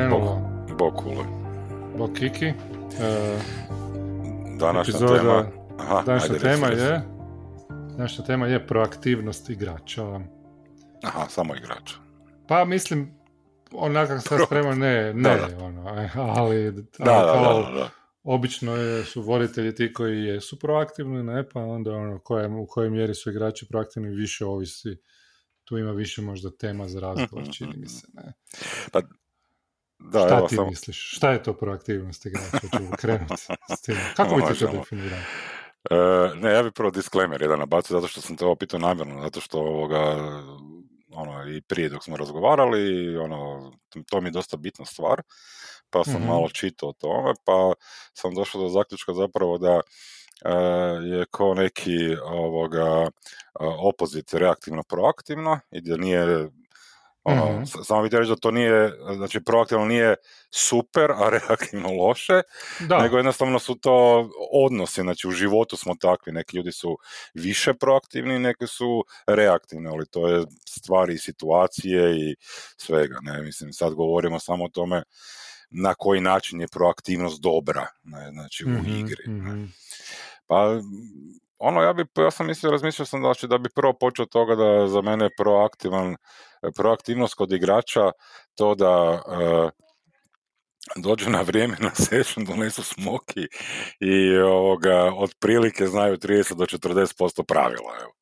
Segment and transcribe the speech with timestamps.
[0.00, 0.40] Krenulo.
[0.70, 1.24] Bokule.
[1.98, 2.44] Bokiki.
[2.44, 2.54] E,
[4.58, 5.46] Današnja epizoda- tema...
[5.78, 7.02] Aha, današnja ajde, tema je
[7.96, 10.20] Današnja tema je proaktivnost igrača.
[11.02, 11.92] Aha, samo igrač.
[12.48, 13.14] Pa mislim,
[13.72, 15.64] onako sam Pro- spreman, ne, ne, Da, da.
[15.64, 17.88] ono, e, ali, Da, kao da, da.
[18.24, 22.90] obično je, su voditelji ti koji jesu proaktivni, ne, pa onda ono, koje, u kojoj
[22.90, 24.96] mjeri su igrači proaktivni više ovisi,
[25.64, 27.80] tu ima više možda tema za razgovor, Mhm, čini mhm.
[27.80, 28.32] mi se, ne.
[30.00, 30.70] Da, Šta evo, ti samo...
[30.70, 31.16] misliš?
[31.16, 32.58] Šta je to proaktivnost igrača?
[32.60, 32.68] Ću
[33.00, 33.34] krenuti
[33.78, 33.96] s tim.
[34.16, 35.18] Kako bi ti to definirao?
[35.90, 35.96] E,
[36.34, 39.40] ne, ja bih prvo disclaimer jedan nabacio, zato što sam te ovo pitao namjerno, zato
[39.40, 40.16] što ovoga,
[41.12, 43.72] ono, i prije dok smo razgovarali, ono,
[44.10, 45.22] to mi je dosta bitna stvar,
[45.90, 46.26] pa sam Mhm.
[46.26, 47.72] malo čitao o tome, pa
[48.14, 49.80] sam došao do zaključka zapravo da
[50.44, 50.52] e,
[51.04, 53.08] je ko neki ovoga e,
[53.60, 56.48] opozit reaktivno proaktivno i da nije
[57.32, 57.64] ono, Mhm.
[57.64, 60.14] s- samo bih reći da to nije, znači proaktivno nije
[60.50, 62.42] super, a reaktivno loše,
[62.80, 66.98] Da, nego jednostavno su to odnosi, znači u životu smo takvi, neki ljudi su
[67.34, 72.36] više proaktivni, neki su reaktivni, ali to je stvari i situacije i
[72.76, 75.02] svega, ne, mislim, sad govorimo samo o tome
[75.70, 79.24] na koji način je proaktivnost dobra, ne, znači u Mhm, igri.
[79.26, 79.52] ne.
[79.52, 79.64] mhm.
[80.46, 80.80] Pa,
[81.60, 84.88] ono, ja bi, ja sam mislio, razmišljao sam znači, da bi prvo počeo toga da
[84.88, 86.16] za mene proaktivan,
[86.76, 88.12] proaktivnost kod igrača
[88.54, 89.22] to da
[90.96, 93.48] dođe na vrijeme na session, donesu smoki
[94.00, 97.92] i ovoga, otprilike znaju 30 do 40% pravila.
[98.02, 98.12] Evo.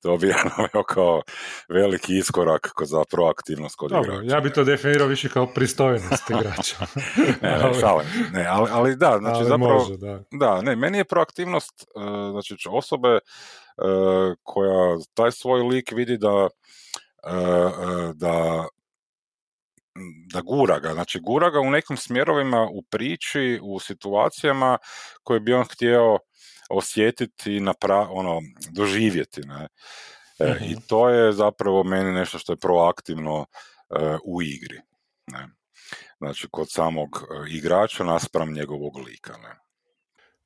[0.00, 1.22] To bi ja naveo kao
[1.68, 4.34] veliki iskorak ko- za proaktivnost kod Dobro, igrača.
[4.34, 6.76] ja bi to definirao više kao pristojnost igrača.
[7.42, 8.30] Ne, ne, Ali- šalim se.
[8.32, 9.74] ne, ali, ali da, znači ali zapravo...
[9.74, 10.22] može, da.
[10.30, 11.86] Da, ne, meni je proaktivnost, e,
[12.30, 13.20] znači osobe e,
[14.42, 16.48] koja taj svoj lik vidi da
[17.24, 17.30] e,
[18.14, 18.66] da
[20.32, 24.78] da gura ga, znači gura ga u nekim smjerovima u priči, u situacijama
[25.22, 26.18] koje bi on htio
[26.70, 29.40] osjetiti i napra- ono, doživjeti.
[29.40, 29.68] Ne?
[30.38, 30.64] E, Mhm.
[30.64, 33.46] I to je zapravo meni nešto što je proaktivno
[33.90, 34.78] e, u igri.
[35.26, 35.48] Ne?
[36.18, 39.32] Znači, kod samog e, igrača naspram njegovog lika.
[39.32, 39.48] Ne?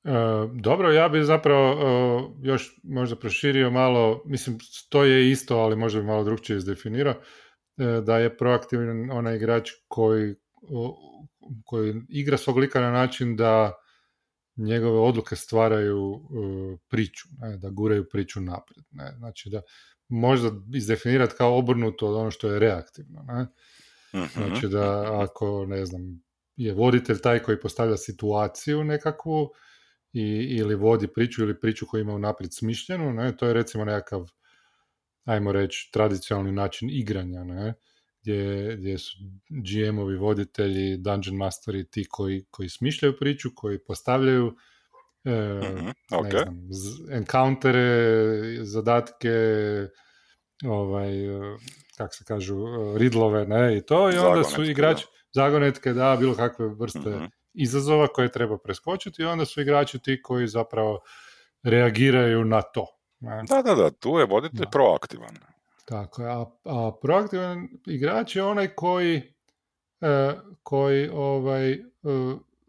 [0.04, 0.14] E,
[0.52, 4.58] dobro, ja bi zapravo e, još možda proširio malo, mislim,
[4.88, 7.14] to je isto, ali možda bi malo drugčije izdefinirao,
[7.76, 10.34] da je proaktivan onaj igrač koji,
[11.64, 13.72] koji igra svog lika na način da
[14.56, 18.84] njegove odluke stvaraju e, priču, ne, da guraju priču naprijed.
[18.90, 19.62] Ne, znači da
[20.08, 23.22] možda izdefinirati kao obrnuto od ono što je reaktivno.
[23.22, 23.46] Ne.
[24.14, 24.26] Mhm.
[24.34, 26.22] Znači da ako, ne znam,
[26.56, 29.50] je voditelj taj koji postavlja situaciju nekakvu
[30.12, 30.22] i,
[30.58, 34.28] ili vodi priču ili priču koju ima unaprijed smišljenu, ne, to je recimo nekakav,
[35.24, 37.74] ajmo reći, tradicionalni način igranja, ne,
[38.22, 39.16] gdje, gdje su
[39.50, 44.56] GM-ovi, voditelji, Dungeon Masteri ti koji, koji smišljaju priču, koji postavljaju
[45.24, 46.30] e, Mhm, ne ok.
[46.42, 47.84] znam, z- encountere,
[48.64, 49.28] zadatke,
[50.64, 51.56] ovaj, e,
[51.96, 56.16] kak se kažu, e, ridlove, ne, i to, i onda su Zagonetke, igrači, zagonetke, da,
[56.20, 57.24] bilo kakve vrste Mhm.
[57.54, 61.00] izazova koje treba preskočiti i onda su igrači ti koji zapravo
[61.62, 62.86] reagiraju na to.
[63.22, 63.42] Ne.
[63.48, 64.70] Da, da, da, tu je voditelj Da.
[64.70, 65.36] proaktivan.
[65.84, 69.22] Tako je, a, a proaktivan igrač je onaj koji
[70.00, 71.78] e, koji ovaj, e,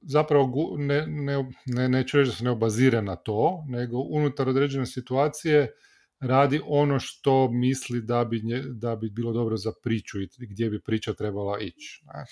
[0.02, 4.50] zapravo gu- ne, ne, ne, neću reći da se ne obazira na to, nego unutar
[4.50, 5.74] određene situacije
[6.20, 10.70] radi ono što misli da bi, nje, da bi bilo dobro za priču i gdje
[10.70, 12.04] bi priča trebala ići.
[12.06, 12.26] ne.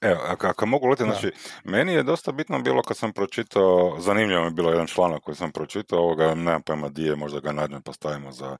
[0.00, 1.10] Evo, ako, ako mogu leti, Da.
[1.12, 1.32] znači,
[1.64, 5.34] meni je dosta bitno bilo kad sam pročitao, zanimljivo mi je bilo jedan članak koji
[5.36, 8.56] sam pročitao, ovoga, nemam pojma di je, možda ga nađem pa stavimo za,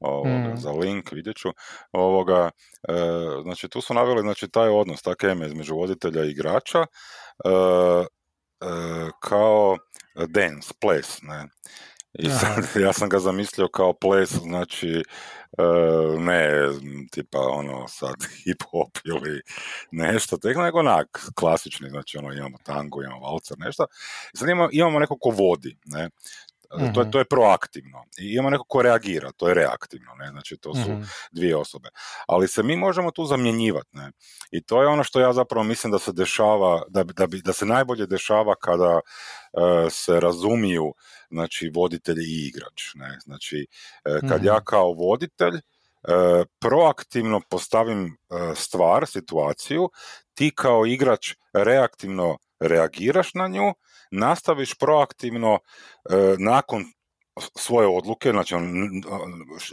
[0.00, 0.56] ovoga, Mm.
[0.56, 1.48] za link, vidjet ću.
[1.92, 2.50] Ovoga,
[2.88, 2.92] e,
[3.42, 6.78] znači, tu su naveli znači, taj odnos, ta kemija između voditelja i igrača,
[7.44, 8.66] e, e,
[9.20, 9.76] kao
[10.28, 11.46] dance, ples, ne.
[12.12, 15.02] I sad, ja sam ga zamislio kao ples, znači,
[15.58, 15.62] e,
[16.18, 16.50] ne
[17.10, 18.14] tipa ono sad
[18.44, 19.40] hip hop ili
[19.90, 23.86] nešto, tek nego onak klasični, znači ono imamo tango, imamo valcer, nešto.
[24.34, 26.10] Sad imamo, imamo neko ko vodi, ne.
[26.70, 27.10] To, je, Mhm.
[27.10, 28.04] to je proaktivno.
[28.18, 30.28] I imamo neko ko reagira, to je reaktivno, ne.
[30.28, 31.02] Znači to su Mhm.
[31.32, 31.88] dvije osobe.
[32.28, 34.12] Ali se mi možemo tu zamjenjivati, ne.
[34.50, 37.52] I to je ono što ja zapravo mislim da se dešava, da, da, bi, da
[37.52, 39.00] se najbolje dešava kada
[39.86, 40.94] e, se razumiju
[41.30, 42.94] znači voditelj i igrač.
[42.94, 43.18] Ne?
[43.24, 43.66] Znači,
[44.04, 44.46] e, kad Mhm.
[44.46, 45.62] ja kao voditelj e,
[46.60, 48.14] proaktivno postavim e,
[48.54, 49.90] stvar, situaciju,
[50.34, 53.74] ti kao igrač reaktivno reagiraš na nju,
[54.10, 55.58] nastaviš proaktivno
[56.10, 56.84] e, nakon
[57.56, 58.72] svoje odluke, znači on,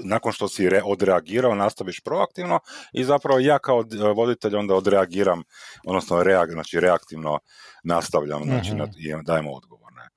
[0.04, 2.60] nakon što si re, odreagirao, nastaviš proaktivno
[2.94, 3.84] i zapravo ja kao
[4.16, 5.44] voditelj onda odreagiram,
[5.86, 7.39] odnosno reag, znači reaktivno
[7.84, 9.92] nastavljam, znači mm i dajem odgovor.
[9.94, 10.10] Ne.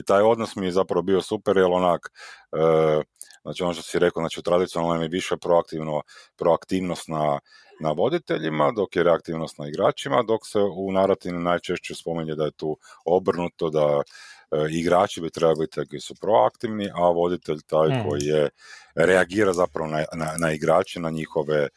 [0.00, 2.12] I taj odnos mi je zapravo bio super, jer onak,
[2.52, 3.02] e,
[3.42, 6.02] znači ono što si rekao, znači tradicionalno je više proaktivno,
[6.36, 7.38] proaktivnost na,
[7.80, 12.50] na voditeljima, dok je reaktivnost na igračima, dok se u narativu najčešće spominje da je
[12.50, 14.02] tu obrnuto, da
[14.50, 18.08] E, igrači bi trebali biti koji su proaktivni, a voditelj taj hmm.
[18.08, 18.48] koji je
[18.94, 21.68] reagira zapravo na, na, na igrače, na njihove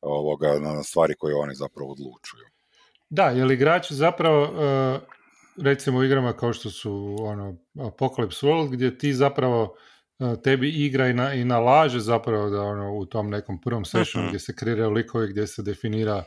[0.00, 2.44] ovoga, na stvari koje oni zapravo odlučuju.
[3.10, 4.98] Da, jer igrači zapravo e,
[5.62, 9.76] recimo u igrama kao što su ono, Apocalypse World gdje ti zapravo
[10.44, 14.30] tebi igra i, na, i nalaže zapravo da ono, u tom nekom prvom sessionu mhm.
[14.30, 16.24] gdje se kreiraju likovi, gdje se definira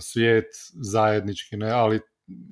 [0.00, 0.46] svijet
[0.92, 2.00] zajednički, ne, ali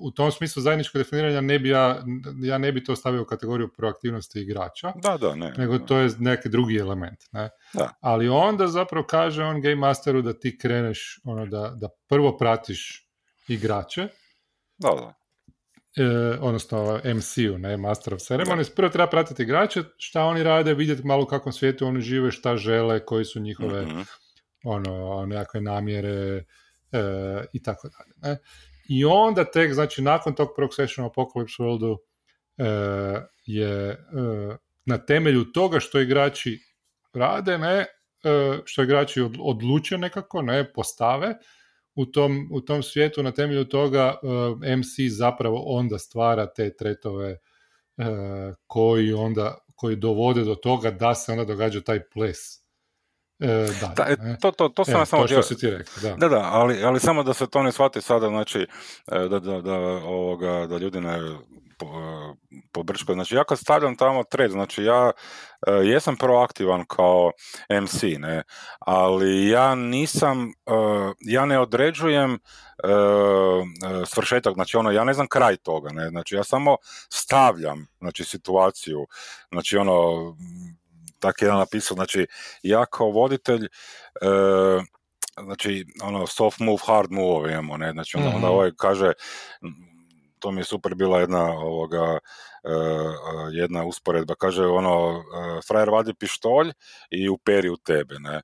[0.00, 2.04] u tom smislu zajedničkog definiranja ne bi ja,
[2.42, 6.10] ja ne bi to stavio u kategoriju proaktivnosti igrača, da, da, ne, nego to je
[6.18, 7.18] neki drugi element.
[7.32, 7.50] Ne?
[7.74, 7.90] Da.
[8.00, 13.08] Ali onda zapravo kaže on Game Masteru da ti kreneš, ono, da, da prvo pratiš
[13.48, 14.08] igrače,
[14.78, 15.14] da, da.
[15.96, 16.04] E,
[16.40, 21.22] odnosno MC-u, ne, Master of Ceremonies, prvo treba pratiti igrače, šta oni rade, vidjeti malo
[21.22, 24.04] u kakvom svijetu oni žive, šta žele, koji su njihove mm
[24.64, 26.44] ono, nekakve namjere
[26.92, 27.04] e,
[27.52, 28.12] i tako dalje.
[28.22, 28.38] Ne?
[28.88, 31.96] I onda tek, znači nakon tog prvog sessiona Apocalypse Worldu
[32.58, 33.96] e, je e,
[34.84, 36.58] na temelju toga što igrači
[37.14, 37.86] rade, ne, e,
[38.64, 41.34] što igrači odluče nekako, ne, postave,
[41.94, 44.14] u tom, u tom svijetu na temelju toga
[44.78, 47.38] MC zapravo onda stvara te tretove
[48.66, 52.62] koji onda koji dovode do toga da se onda događa taj ples
[53.42, 55.94] E, da, da, e, to, to, to sam e, samo to što si ti rekao,
[56.02, 56.16] da.
[56.16, 58.58] Da, da, ali, ali samo da se to ne shvati sada, znači,
[59.12, 59.74] e, da, da, da,
[60.04, 61.18] ovoga, da ljudi ne
[62.72, 62.84] po,
[63.14, 65.10] Znači, ja kad stavljam tamo thread, znači ja
[65.84, 67.30] jesam proaktivan kao
[67.82, 68.42] MC, ne,
[68.78, 70.52] ali ja nisam,
[71.20, 72.38] ja ne određujem
[74.06, 76.76] svršetak, znači ono, ja ne znam kraj toga, ne, znači ja samo
[77.10, 79.06] stavljam, znači situaciju,
[79.50, 80.12] znači ono,
[81.18, 82.26] tako jedan napisao, znači
[82.62, 83.68] ja kao voditelj, e,
[85.42, 89.12] znači ono soft move, hard move imamo, ne, znači onda, mm ovaj kaže,
[90.38, 92.18] to mi je super bila jedna ovoga, e,
[93.52, 96.72] jedna usporedba, kaže ono, e, frajer vadi pištolj
[97.10, 98.40] i uperi u tebe, ne,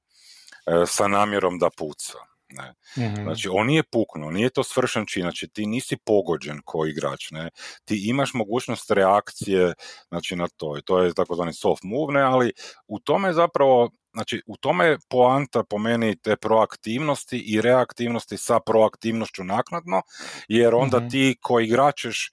[0.87, 2.19] sa namjerom da puca.
[2.51, 2.75] Ne.
[2.97, 7.31] mm Znači, on nije puknuo, nije to svršen čin, znači ti nisi pogođen ko igrač,
[7.31, 7.51] ne.
[7.85, 9.75] Ti imaš mogućnost reakcije
[10.09, 12.53] znači, na to i to je takozvani soft move, ne, ali
[12.87, 18.61] u tome zapravo Znači, u tome je poanta po meni te proaktivnosti i reaktivnosti sa
[18.61, 20.03] proaktivnošću naknadno,
[20.49, 21.09] jer onda mhm.
[21.09, 22.31] ti koji igrač ćeš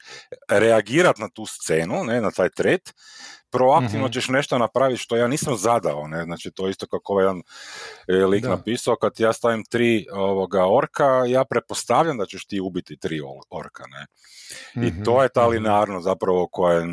[0.50, 2.94] reagirati na tu scenu, ne, na taj tret,
[3.52, 7.26] proaktivno mm ćeš nešto napraviti što ja nisam zadao, ne, znači to isto kako ovaj
[7.26, 7.42] jedan
[8.08, 12.98] e, lik napisao, kad ja stavim tri ovoga orka, ja pretpostavljam da ćeš ti ubiti
[12.98, 14.06] tri orka, ne.
[14.88, 15.52] I mhm, to je ta mhm.
[15.52, 16.88] linearnost zapravo koja je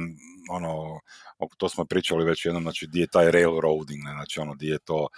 [0.50, 1.00] ono,
[1.56, 4.78] to smo pričali već jednom, znači gdje je taj railroading, ne, znači ono, gdje je
[4.78, 5.08] to,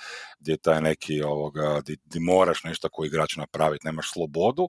[0.40, 4.68] gdje je taj neki, ovoga, gdje, moraš nešto koji igrač napraviti, nemaš slobodu,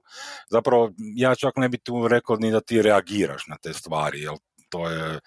[0.50, 4.34] zapravo ja čak ne bi tu rekao ni da ti reagiraš na te stvari, jer
[4.68, 5.20] to je,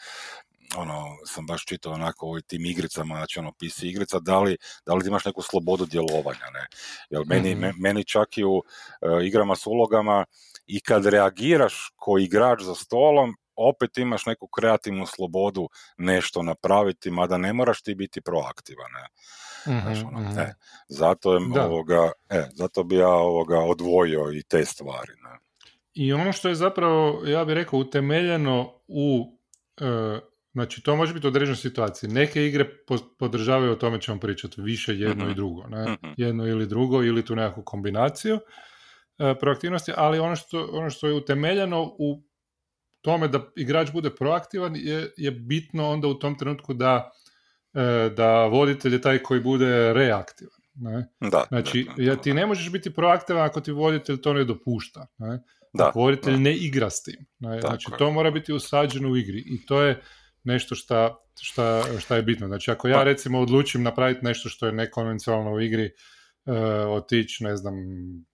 [0.76, 4.94] ono, sam baš čitao onako u tim igricama, znači ono, PC igrica, da li, da
[4.94, 6.68] li imaš neku slobodu djelovanja, ne?
[7.10, 8.64] Jer meni, mm meni čak i u uh,
[9.24, 10.26] igrama s ulogama
[10.68, 17.38] i kad reagiraš ko igrač za stolom, opet imaš neku kreativnu slobodu nešto napraviti, mada
[17.38, 18.92] ne moraš ti biti proaktivan.
[18.92, 19.08] Ne?
[19.68, 20.40] mm ono, mhm.
[20.40, 20.54] e,
[20.88, 25.14] zato, je, ovoga, e, zato bi ja ovoga odvojio i te stvari.
[25.24, 25.40] Ne?
[25.94, 29.38] I ono što je zapravo, ja bih rekao, utemeljeno u
[29.82, 30.20] e,
[30.54, 32.10] Znači, to može biti određena situacija.
[32.10, 32.66] Neke igre
[33.20, 35.36] podržavaju, o tome ćemo pričati, više jedno i mhm.
[35.36, 35.68] drugo.
[35.68, 35.84] Ne?
[35.84, 36.14] Mhm.
[36.18, 38.40] Jedno ili drugo, ili tu nekakvu kombinaciju
[39.18, 42.24] e, proaktivnosti, ali ono što, ono što je utemeljeno u
[43.02, 47.12] tome da igrač bude proaktivan je, je bitno onda u tom trenutku da,
[47.74, 50.60] e, da voditelj je taj koji bude reaktivan.
[50.76, 51.08] Ne?
[51.32, 55.08] Da, znači, ja, ti ne možeš biti proaktivan ako ti voditelj to ne dopušta.
[55.18, 55.40] Ne?
[55.74, 57.26] Da, voditelj ne igra s tim.
[57.40, 57.62] Ne?
[57.62, 60.02] Znači, to mora biti usađeno u igri i to je
[60.44, 62.48] nešto šta, šta, šta je bitno.
[62.48, 65.92] Znači, ako ja pa- recimo odlučim napraviti nešto što je nekonvencionalno u igri,
[66.46, 66.56] uh,
[66.88, 68.29] otići, ne znam, E,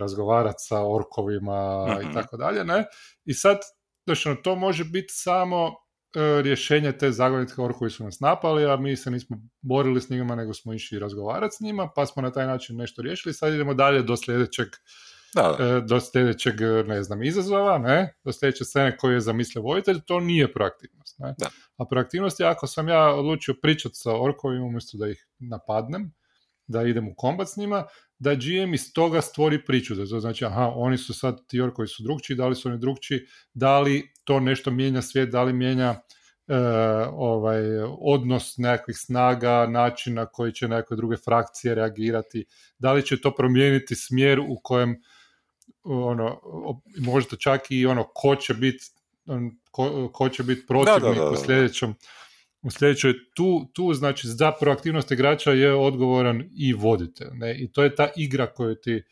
[0.00, 2.84] razgovarati sa orkovima i tako dalje, ne?
[3.24, 3.58] I sad,
[4.04, 8.96] znači, to može biti samo e, rješenje te zagonitke orkovi su nas napali, a mi
[8.96, 12.46] se nismo borili s njima, nego smo išli razgovarati s njima, pa smo na taj
[12.46, 13.34] način nešto riješili.
[13.34, 14.68] Sad idemo dalje do sljedećeg
[15.34, 18.14] da, e, do sljedećeg, ne znam, izazova, ne?
[18.24, 21.18] do sljedeće scene koje je zamislio vojitelj, to nije proaktivnost.
[21.18, 21.34] Ne?
[21.76, 26.12] A proaktivnost je ako sam ja odlučio pričati sa orkovima umjesto da ih napadnem,
[26.66, 27.84] da idem u kombat s njima,
[28.18, 29.94] da GM iz toga stvori priču.
[29.94, 32.78] Da to znači, aha, oni su sad ti orkovi su drugčiji, da li su oni
[32.78, 33.20] drugčiji,
[33.54, 35.94] da li to nešto mijenja svijet, da li mijenja
[36.48, 36.56] e,
[37.12, 37.62] ovaj,
[38.00, 42.44] odnos nekakvih snaga, način na koji će neke druge frakcije reagirati,
[42.78, 45.02] da li će to promijeniti smjer u kojem
[45.84, 46.40] ono,
[46.98, 48.84] možda čak i ono ko će biti
[49.70, 51.94] ko, ko, će biti protivnik u sljedećem
[52.62, 57.30] u sljedećoj, tu, tu znači za proaktivnost igrača je odgovoran i voditelj.
[57.32, 57.58] Ne?
[57.58, 59.02] I to je ta igra koju ti,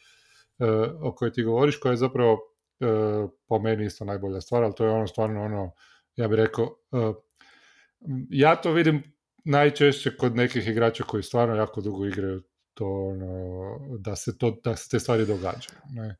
[0.59, 0.67] uh,
[1.01, 4.85] o kojoj ti govoriš, koja je zapravo uh, po meni isto najbolja stvar, ali to
[4.85, 5.73] je ono stvarno ono,
[6.17, 7.17] ja bih rekao, uh,
[8.31, 9.03] ja to vidim
[9.45, 12.43] najčešće kod nekih igrača koji stvarno jako dugo igraju
[12.75, 15.79] to ono, da se, to, da se te stvari događaju.
[15.95, 16.17] Ne?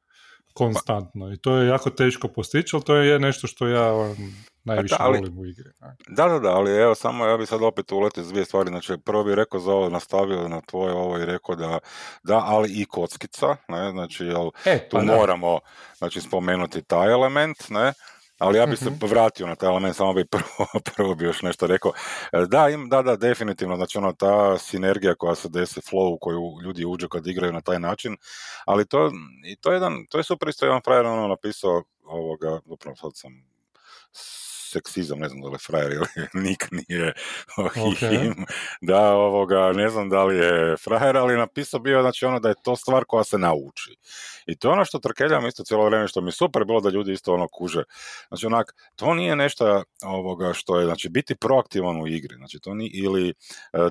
[0.55, 4.17] Konstantno i to je jako teško postići, ali to je nešto što ja on,
[4.65, 5.71] najviše da, ali, volim u igri.
[6.09, 9.25] Da, da, da, ali evo samo ja bih sad opet uletio dvije stvari, znači prvo
[9.25, 11.79] bih rekao za ovo, nastavio na tvoje ovo i rekao da,
[12.23, 15.59] da ali i kockica, ne, znači jel, e, tu pa moramo
[15.99, 17.93] znači, spomenuti taj element, ne,
[18.41, 19.07] ali ja bih se mhm.
[19.07, 20.67] vratio na taj element, samo bih prvo,
[20.97, 21.93] prvo bi još nešto rekao.
[22.33, 26.19] E, da, im, da, da, definitivno, znači ono, ta sinergija koja se desi, flow u
[26.21, 28.17] koju ljudi uđu kad igraju na taj način,
[28.67, 29.11] ali to,
[29.47, 33.11] i to je jedan, to je super isto jedan frajer ono napisao ovoga, upravo sad
[33.15, 33.33] sam
[34.71, 36.07] seksizam, ne znam da li je frajer ili
[36.47, 37.13] nik nije
[37.57, 38.45] okay.
[38.81, 42.63] da ovoga, ne znam da li je frajer, ali napisao bio znači ono da je
[42.63, 43.97] to stvar koja se nauči.
[44.47, 46.91] I to je ono što trkeljam isto cijelo vrijeme, što mi je super bilo da
[46.91, 47.83] ljudi isto ono kuže.
[48.29, 52.75] Znači onak, to nije nešto ovoga što je, znači biti proaktivan u igri, znači to
[52.75, 53.35] ni ili e,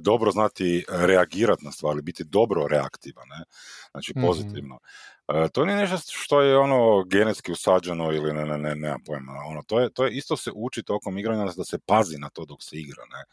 [0.01, 3.43] dobro znati reagirati na stvari, biti dobro reaktivan, ne?
[3.91, 4.25] znači mhm.
[4.27, 4.75] pozitivno.
[4.75, 5.18] E,
[5.53, 9.33] to nije nešto što je ono genetski usađeno ili ne, ne, ne, nemam pojma.
[9.47, 12.45] Ono, to, je, to je isto se uči tokom igranja da se pazi na to
[12.45, 13.03] dok se igra.
[13.05, 13.23] Ne?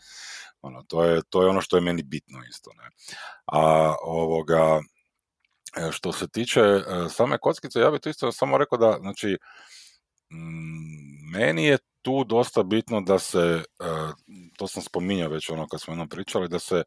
[0.63, 2.71] Ono, to, je, to je ono što je meni bitno isto.
[2.73, 2.91] Ne?
[3.47, 4.81] A ovoga,
[5.77, 9.39] e, što se tiče e, same kockice, ja bih to isto samo rekao da, znači,
[10.31, 13.63] mm, meni je tu dosta bitno da se,
[14.57, 16.83] to sam spominjao već ono kad smo jednom pričali, da se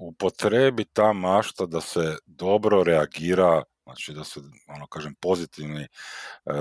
[0.00, 5.86] upotrebi ta mašta da se dobro reagira znači da se ono kažem pozitivni
[6.44, 6.54] uh,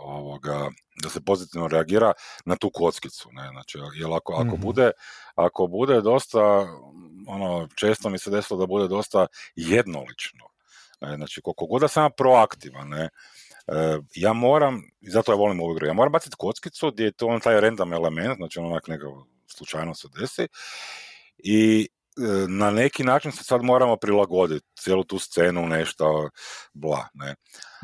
[0.00, 0.70] ovoga
[1.02, 2.12] da se pozitivno reagira
[2.44, 4.60] na tu kockicu ne znači jel ako, ako mhm.
[4.60, 4.90] bude
[5.34, 6.66] ako bude dosta
[7.28, 10.46] ono često mi se desilo da bude dosta jednolično
[11.00, 11.16] ne?
[11.16, 13.08] znači koliko god da sam proaktivan ne
[14.14, 17.26] ja moram, i zato ja volim ovu igru, ja moram baciti kockicu gdje je to
[17.26, 19.06] on taj random element, znači onak neka
[19.46, 20.48] slučajno se desi
[21.38, 21.88] i
[22.48, 26.28] na neki način se sad moramo prilagoditi cijelu tu scenu, nešto
[26.74, 27.34] bla, ne.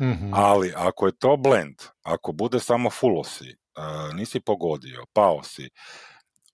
[0.01, 5.69] mm Ali ako je to blend, ako bude samo fulosi, uh, nisi pogodio, pao si,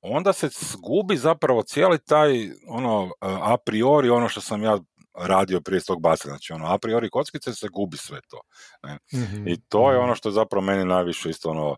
[0.01, 4.79] onda se gubi zapravo cijeli taj ono e, a priori ono što sam ja
[5.13, 8.41] radio prije tog bacanja, znači ono a priori kockice se gubi sve to.
[8.83, 8.98] Ne?
[9.13, 10.03] Mhm, I to je mhm.
[10.03, 11.75] ono što je zapravo meni najviše isto ono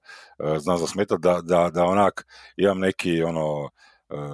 [0.57, 2.25] zna zasmeta da, da, da onak
[2.57, 3.69] imam neki ono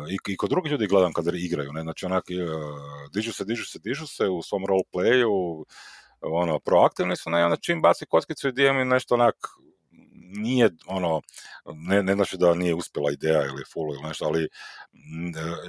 [0.09, 2.23] i, i kod drugih ljudi gledam kada igraju, ne, znači onak,
[3.13, 5.65] dižu se, dižu se, dižu se u svom roleplayu,
[6.21, 9.35] ono, proaktivni su, ne, onda čim baci kockicu i mi nešto onak,
[10.29, 11.21] nije ono,
[11.65, 14.47] ne, ne znači da nije uspjela ideja ili full ili nešto, ali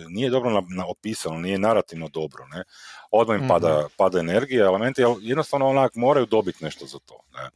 [0.09, 2.63] nije dobro na, na opisano, nije narativno dobro, ne.
[3.11, 3.87] Odmah im pada, mhm.
[3.97, 7.51] pada energija, elementi, ali jednostavno onak moraju dobiti nešto za to, ne.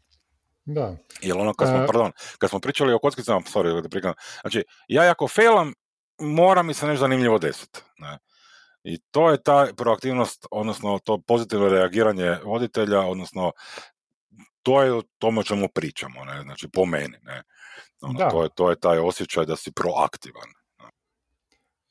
[0.65, 0.97] Da.
[1.21, 4.65] Jel ono, kad smo, uh, pardon, kad smo pričali o kockicama, sorry, da prikam, znači,
[4.89, 5.75] ja ako failam,
[6.23, 7.81] mora mi se nešto zanimljivo desiti.
[7.99, 8.19] Ne?
[8.85, 13.53] I to je ta proaktivnost, odnosno to pozitivno reagiranje voditelja, odnosno
[14.63, 16.43] to je o tome o čemu pričamo, ne?
[16.43, 17.17] znači po meni.
[17.23, 17.43] Ne?
[18.01, 20.49] Ono, to, je, to je taj osjećaj da si proaktivan.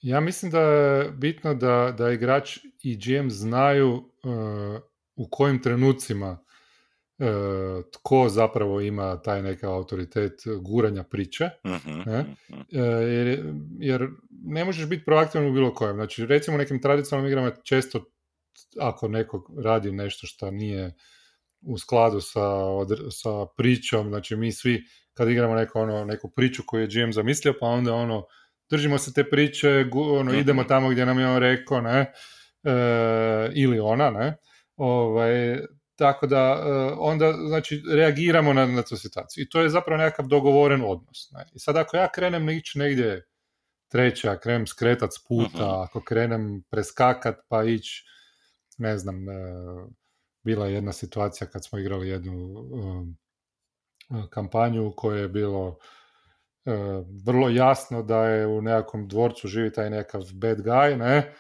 [0.02, 4.82] Ja mislim da je bitno da, da igrač i GM znaju uh,
[5.16, 6.44] u kojim trenucima
[7.94, 11.50] tko zapravo ima taj neka autoritet guranja priče.
[11.64, 12.26] Uh-huh, uh-huh.
[13.08, 15.96] jer, jer ne možeš biti proaktivan u bilo kojem.
[15.96, 18.06] Znači, recimo u nekim tradicionalnim igrama često
[18.80, 20.94] ako neko radi nešto što nije
[21.62, 22.60] u skladu sa,
[23.12, 27.54] sa pričom, znači mi svi kad igramo neko, ono, neku priču koju je GM zamislio,
[27.60, 28.26] pa onda ono,
[28.70, 32.14] držimo se te priče, ono, idemo tamo gdje nam je on rekao, ne,
[32.64, 32.74] e,
[33.56, 34.38] ili ona, ne,
[34.76, 35.58] ovaj,
[36.02, 39.44] tako da e, onda znači reagiramo na, na tu situaciju.
[39.44, 41.32] I to je zapravo nekakav dogovoren odnos.
[41.32, 41.46] Ne?
[41.54, 43.28] I sad ako ja krenem ići negdje
[43.88, 48.04] treće, a krenem skretat s puta, uh ako krenem preskakat pa ići,
[48.78, 49.34] ne znam, e,
[50.44, 53.18] bila je jedna situacija kad smo igrali jednu um,
[54.30, 55.78] kampanju u kojoj je bilo
[57.26, 61.34] vrlo jasno da je u nekakvom dvorcu živi taj nekakav bad guy, ne,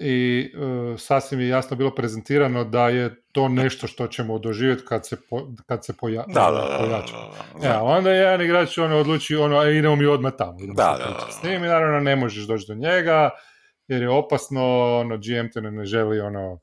[0.00, 0.50] i
[0.98, 5.48] sasvim je jasno bilo prezentirano da je to nešto što ćemo doživjeti kad se, po,
[5.66, 7.16] kad se poja, da, da, pojača.
[7.60, 10.74] Da, ja, onda je jedan igrač ono, odluči, ono, e, idemo mi odmah tamo, idemo
[10.74, 10.98] da,
[11.30, 13.30] s njim i naravno ne možeš doći do njega,
[13.88, 16.60] jer je opasno, ono, GM te ne želi ono,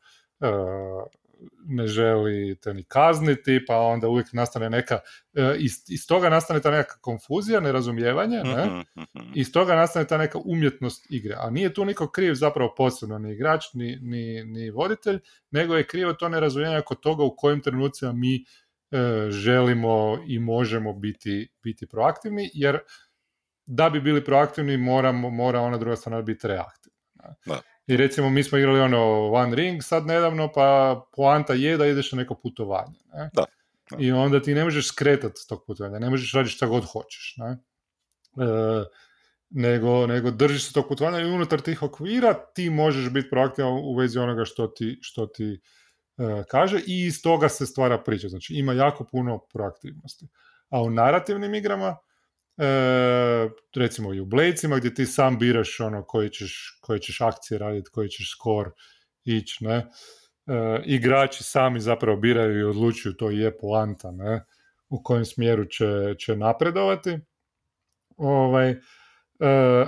[1.65, 4.99] ne želi te ni kazniti, pa onda uvijek nastane neka,
[5.33, 8.65] e, iz, iz toga nastane ta neka konfuzija, nerazumijevanje, ne?
[8.65, 9.31] Mhm, mhm.
[9.35, 11.35] iz toga nastane ta neka umjetnost igre.
[11.37, 15.19] A nije tu niko kriv zapravo posebno, ni igrač, ni, ni, ni voditelj,
[15.51, 20.93] nego je krivo to nerazumijevanje kod toga u kojim trenucima mi e, želimo i možemo
[20.93, 22.79] biti, biti proaktivni, jer
[23.65, 27.35] da bi bili proaktivni moramo, mora ona druga strana biti reaktivna.
[27.45, 27.61] Da.
[27.87, 32.11] I recimo mi smo igrali ono One Ring sad nedavno, pa poanta je da ideš
[32.11, 32.99] na neko putovanje.
[33.13, 33.29] Ne?
[33.33, 33.45] Da,
[33.99, 37.35] I onda ti ne možeš skretati s tog putovanja, ne možeš raditi šta god hoćeš.
[37.37, 37.57] Ne?
[38.45, 38.83] E,
[39.49, 43.95] nego, nego držiš se tog putovanja i unutar tih okvira ti možeš biti proaktivan u
[43.95, 45.61] vezi onoga što ti, što ti
[46.17, 48.29] e, kaže i iz toga se stvara priča.
[48.29, 50.27] Znači ima jako puno proaktivnosti.
[50.69, 51.97] A u narativnim igrama
[52.57, 57.57] e, recimo i u Bladesima gdje ti sam biraš ono koji ćeš, koje ćeš akcije
[57.57, 58.71] raditi, koji ćeš skor
[59.23, 59.75] ići, ne.
[59.75, 64.45] E, igrači sami zapravo biraju i odlučuju, to je poanta, ne,
[64.89, 67.17] u kojem smjeru će, će napredovati.
[68.17, 68.77] Ovaj, e,
[69.39, 69.85] e,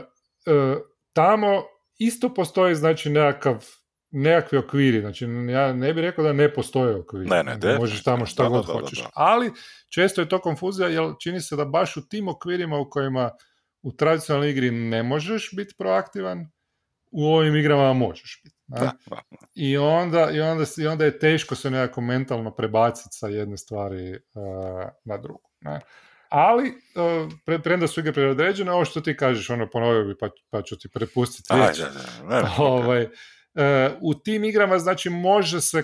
[1.14, 1.64] tamo
[1.98, 3.66] isto postoji znači nekakav
[4.12, 8.26] nekakvi okviri, znači ja ne bih rekao da ne postoje okviri, ne, ne, možeš tamo
[8.26, 9.52] šta god hoćeš, ali
[9.90, 13.32] često je to konfuzija jer čini se da baš u tim okvirima u kojima
[13.82, 16.50] u tradicionalnoj igri ne možeš biti proaktivan,
[17.12, 18.58] u ovim igrama možeš biti.
[19.56, 24.12] I, onda, i, onda, I onda je teško se nekako mentalno prebaciti sa jedne stvari
[24.13, 25.50] uh, na drugu.
[25.62, 25.80] Ne?
[26.30, 30.30] Ali, uh, pre, premda su igre preodređene, ovo što ti kažeš, ono ponovio bi pa,
[30.50, 31.78] pa ću ti prepustiti riječ.
[32.58, 33.08] Ovaj,
[34.02, 35.84] u tim igrama znači može se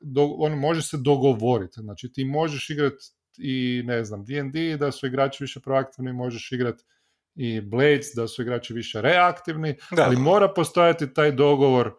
[0.00, 3.04] do, on može se dogovoriti znači ti možeš igrati
[3.38, 6.84] i ne znam D&D da su igrači više proaktivni možeš igrati
[7.34, 11.92] i Blades da su igrači više reaktivni ali mora postojati taj dogovor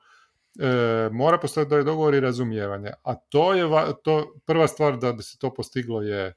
[0.60, 2.90] e, mora postojati taj dogovor i razumijevanje.
[3.04, 3.66] A to je
[4.04, 6.34] to prva stvar da bi se to postiglo je E,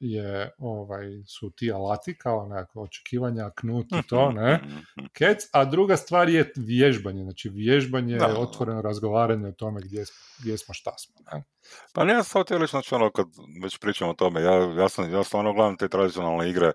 [0.00, 4.60] je, ovaj, su ti alati kao nekako očekivanja, knut i to, ne,
[5.18, 10.04] kec, a druga stvar je vježbanje, znači vježbanje, da, otvoreno razgovaranje o tome gdje,
[10.40, 11.44] gdje smo, šta smo, ne.
[11.92, 13.26] Pa ne, sam htjeli, znači ono, kad
[13.62, 16.72] već pričamo o tome, ja, ja, sam, ja stvarno gledam te tradicionalne igre, e,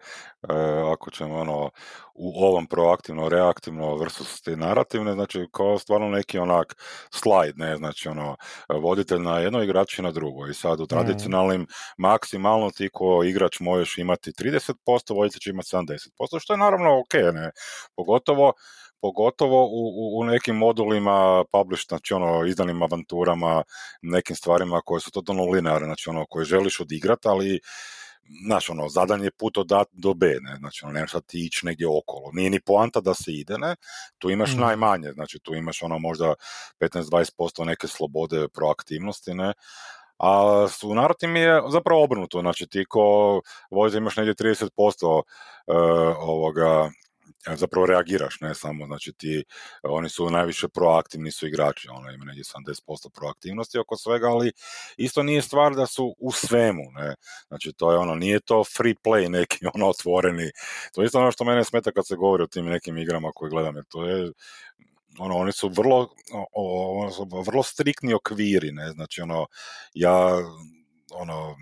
[0.93, 1.71] ako ćemo ono,
[2.13, 6.75] u ovom proaktivno, reaktivno versus te narativne, znači kao stvarno neki onak
[7.11, 8.35] slajd, ne, znači ono,
[8.69, 10.51] voditelj na jednoj igrači na drugoj.
[10.51, 16.39] I sad u tradicionalnim maksimalno ti ko igrač možeš imati 30%, voditelj će imati 70%,
[16.39, 17.51] što je naravno ok, ne,
[17.95, 18.53] pogotovo
[19.01, 23.63] pogotovo u, u, nekim modulima publish, znači ono, izdanim avanturama,
[24.01, 27.59] nekim stvarima koje su totalno linearne, znači ono, koje želiš odigrati, ali
[28.45, 31.45] znaš, ono, zadan je put od A do B, ne, znači, ono, nemaš sad ti
[31.45, 32.31] ići negdje okolo.
[32.33, 33.75] Nije ni poanta da se ide, ne,
[34.17, 34.59] tu imaš mm.
[34.59, 36.33] najmanje, znači, tu imaš, ono, možda
[36.79, 39.53] 15-20% neke slobode proaktivnosti, ne,
[40.19, 44.69] a u mi je zapravo obrnuto, znači ti ko vojze imaš negdje 30%
[45.05, 45.23] uh,
[45.67, 45.73] e,
[46.19, 46.89] ovoga
[47.55, 49.43] zapravo reagiraš, ne samo, znači ti,
[49.83, 54.51] oni su najviše proaktivni su igrači, ono ima negdje 70% proaktivnosti oko svega, ali
[54.97, 57.15] isto nije stvar da su u svemu, ne,
[57.47, 60.51] znači to je ono, nije to free play neki, ono, otvoreni,
[60.93, 63.49] to je isto ono što mene smeta kad se govori o tim nekim igrama koje
[63.49, 64.31] gledam, jer to je,
[65.19, 66.09] ono, oni su vrlo,
[66.53, 69.47] o, su vrlo striktni okviri, ne, znači ono,
[69.93, 70.29] ja,
[71.11, 71.55] ono,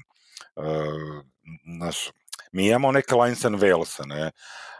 [0.55, 1.23] uh,
[1.65, 2.09] naš,
[2.51, 4.31] mi imamo neke lines and veils, ne,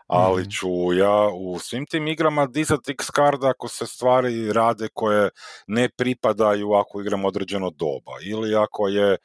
[0.07, 0.49] ali mhm.
[0.49, 5.29] ću ja u svim tim igrama dizati x card ako se stvari rade koje
[5.67, 9.17] ne pripadaju ako igram određeno doba ili ako je e,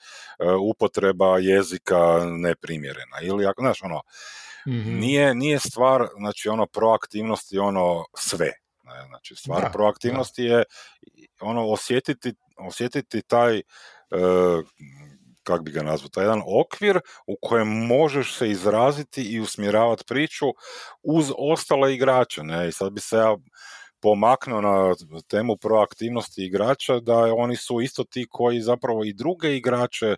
[0.71, 4.01] upotreba jezika neprimjerena ili ako, znaš, ono,
[4.69, 4.99] mhm.
[4.99, 8.53] nije, nije stvar, znači, ono, proaktivnosti, ono, sve.
[8.85, 9.07] Ne?
[9.07, 10.65] Znači, stvar proaktivnosti je
[11.41, 13.63] ono, osjetiti, osjetiti taj e,
[15.43, 20.47] kak bi ga nazvao, taj jedan okvir u kojem možeš se izraziti i usmjeravati priču
[21.03, 22.43] uz ostale igrače.
[22.43, 22.69] Ne?
[22.69, 23.37] I sad bi se ja
[24.03, 24.95] pomaknuo na
[25.29, 30.17] temu proaktivnosti igrača, da oni su isto ti koji zapravo i druge igrače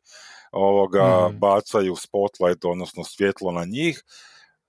[0.52, 1.38] ovoga mm.
[1.38, 4.02] bacaju spotlight, odnosno svjetlo na njih,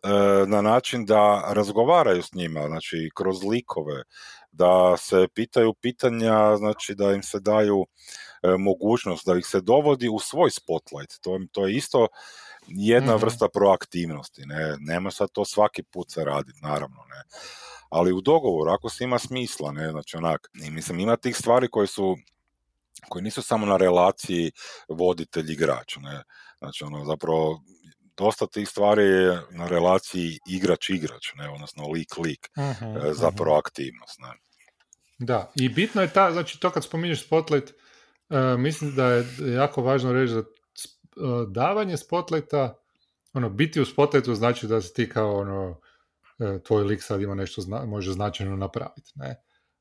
[0.03, 0.09] e,
[0.47, 4.03] na način da razgovaraju s njima, znači kroz likove,
[4.51, 7.85] da se pitaju pitanja, znači da im se daju
[8.57, 11.21] mogućnost da ih se dovodi u svoj spotlight.
[11.21, 12.07] To, to je isto
[12.67, 13.25] jedna mhm.
[13.25, 17.23] vrsta proaktivnosti, ne, nema sad to svaki put se raditi, naravno, ne.
[17.89, 21.87] Ali u dogovoru, ako se ima smisla, ne, znači onak, mislim, ima tih stvari koje
[21.87, 22.15] su
[23.09, 24.51] koji nisu samo na relaciji
[24.89, 26.23] voditelj-igrač, ne,
[26.57, 27.61] znači ono, zapravo
[28.17, 34.29] dosta tih stvari je na relaciji igrač-igrač, ne, odnosno lik-lik uh za proaktivnost, ne.
[35.19, 37.73] Da, i bitno je ta, znači to kad spominješ Spotlight,
[38.29, 42.75] uh, mislim da je jako važno reći da uh, davanje Spotlighta,
[43.33, 47.35] ono, biti u Spotlightu znači da si ti kao ono, uh, tvoj lik sad ima
[47.35, 49.35] nešto zna, može značajno napraviti, ne.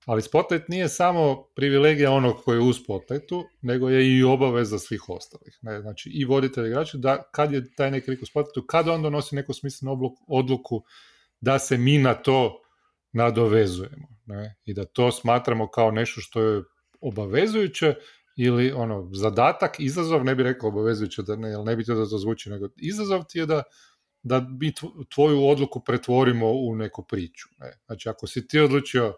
[0.06, 5.08] Ali Spotlight nije samo privilegija onog koji je u Spotlightu, nego je i obaveza svih
[5.08, 5.58] ostalih.
[5.62, 5.80] Ne?
[5.80, 9.34] Znači i voditelj igrača, da kad je taj neki lik u Spotlightu, kad on donosi
[9.34, 10.82] neku smislenu odluku
[11.40, 12.60] da se mi na to
[13.12, 14.08] nadovezujemo.
[14.26, 14.56] Ne?
[14.64, 16.62] I da to smatramo kao nešto što je
[17.00, 17.94] obavezujuće
[18.36, 22.18] ili ono zadatak, izazov, ne bi rekao obavezujuće, da ne, ne bi to da to
[22.18, 23.62] zvuči, nego izazov ti je da,
[24.22, 24.72] da mi
[25.14, 27.48] tvoju odluku pretvorimo u neku priču.
[27.58, 27.78] Ne?
[27.86, 29.16] Znači ako si ti odlučio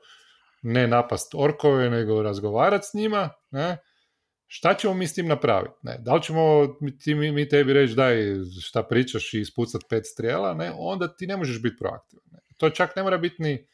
[0.62, 3.78] ne napast orkove, nego razgovarati s njima, ne?
[4.46, 5.76] šta ćemo mi s tim napraviti?
[5.82, 5.98] Ne?
[5.98, 6.66] Da li ćemo
[7.00, 8.16] ti, mi, mi tebi reći daj
[8.62, 10.72] šta pričaš i ispucat pet strijela, ne?
[10.76, 12.24] onda ti ne možeš biti proaktivan.
[12.30, 12.38] Ne?
[12.56, 13.66] To čak ne mora biti ni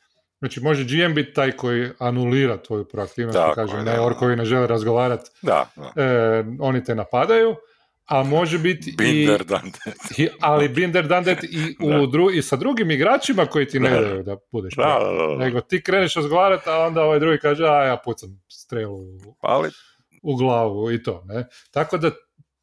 [0.43, 4.67] Znači može GM biti taj koji anulira tvoju proaktivnost i kaže ne, orkovi ne žele
[4.67, 7.57] razgovarati, da, E, oni te napadaju,
[8.07, 9.45] a može biti Binder
[10.19, 14.23] i, ali Binder Dandet i, u dru, i sa drugim igračima koji ti ne daju
[14.23, 14.99] da budeš da,
[15.39, 18.99] nego ti kreneš razgovarati, a onda ovaj drugi kaže a ja pucam strelu
[19.41, 19.71] ali...
[20.23, 21.23] u glavu i to.
[21.25, 21.47] Ne?
[21.71, 22.11] Tako da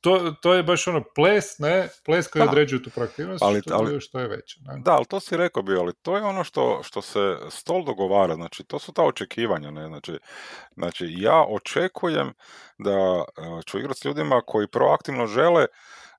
[0.01, 2.49] to, to je baš ono ples, ne, ples koji da.
[2.51, 4.59] određuje tu proaktivnost, ali, što, ali, što je veće.
[4.61, 4.81] Ne?
[4.83, 8.35] Da, ali to si rekao bi, ali to je ono što, što se stol dogovara,
[8.35, 10.17] znači to su ta očekivanja, ne, znači,
[10.75, 12.33] znači ja očekujem
[12.77, 15.65] da e, ću igrati s ljudima koji proaktivno žele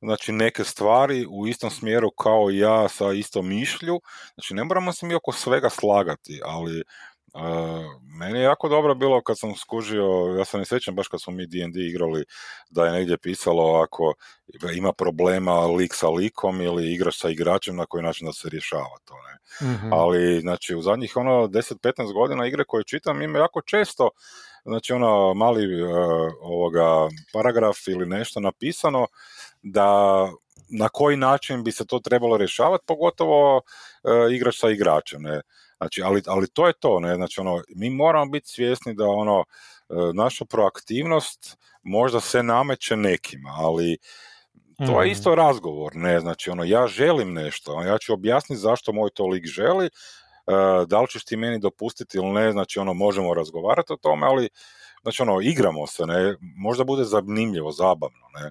[0.02, 4.00] znači neke stvari u istom smjeru kao ja sa istom mišlju,
[4.34, 6.82] znači ne moramo se mi oko svega slagati, ali
[8.18, 11.32] meni je jako dobro bilo kad sam skužio, ja sam ne sjećam baš kad smo
[11.32, 12.24] mi D&D igrali,
[12.70, 14.14] da je negdje pisalo ako
[14.76, 18.98] ima problema lik sa likom ili igrač sa igračem, na koji način da se rješava
[19.04, 19.14] to.
[19.14, 19.70] Ne?
[19.72, 19.92] Mhm.
[19.92, 24.10] Ali, znači, u zadnjih ono 10-15 godina igre koje čitam ima jako često
[24.64, 25.90] znači ono mali uh,
[26.40, 29.06] ovoga paragraf ili nešto napisano
[29.62, 29.88] da
[30.68, 35.22] na koji način bi se to trebalo rješavati, pogotovo uh, igrač sa igračem.
[35.22, 35.40] Ne?
[35.80, 39.44] Znači, ali, ali to je to, ne, znači ono, mi moramo biti svjesni da ono,
[39.88, 43.98] e, naša proaktivnost možda se nameće nekima, ali
[44.76, 45.12] to je mhm.
[45.12, 49.46] isto razgovor, ne, znači ono, ja želim nešto, ja ću objasniti zašto moj to lik
[49.46, 49.90] želi, e,
[50.86, 54.48] da li ćeš ti meni dopustiti ili ne, znači ono, možemo razgovarati o tome, ali
[55.02, 58.50] znači ono, igramo se, ne, možda bude zanimljivo, zabavno, ne.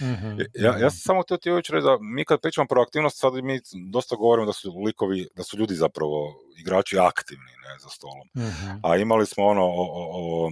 [0.00, 0.38] Mm-hmm.
[0.54, 3.60] Ja, ja sam samo htio ti reći da mi kad pričamo proaktivnost, sad mi
[3.90, 8.28] dosta govorimo da su likovi, da su ljudi zapravo igrači aktivni ne, za stolom.
[8.36, 8.80] Mm-hmm.
[8.82, 10.50] A imali smo ono o, o,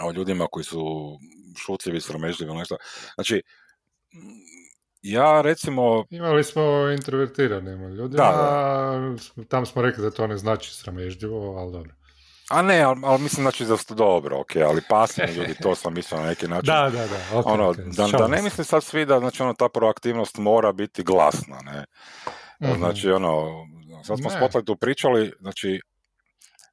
[0.00, 1.18] o, ljudima koji su
[1.56, 2.76] šutljivi, sramežljivi ili nešto.
[3.14, 3.42] Znači,
[5.02, 6.04] ja recimo...
[6.10, 6.62] Imali smo
[6.96, 9.44] introvertiranim ljudima, da, da.
[9.44, 11.92] tam smo rekli da to ne znači sramežljivo, ali dobro.
[12.48, 15.94] A ne, ali, ali mislim znači da ste dobro, ok, ali pasivni ljudi, to sam
[15.94, 16.66] mislio na neki način.
[16.66, 17.16] da, da, da.
[17.32, 18.10] Okay, ono, okay.
[18.12, 21.84] Da, da, ne misli sad svi da znači, ono, ta proaktivnost mora biti glasna, ne.
[22.62, 22.78] Mm-hmm.
[22.78, 23.64] Znači, ono,
[24.04, 25.80] sad smo s tu pričali, znači,